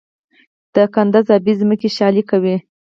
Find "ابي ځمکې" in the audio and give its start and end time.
1.37-1.89